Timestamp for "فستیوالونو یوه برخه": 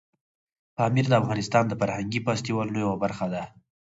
2.25-3.25